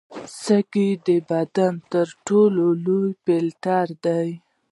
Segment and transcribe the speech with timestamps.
[0.43, 4.27] سږي د بدن تر ټولو لوی فلټر دي.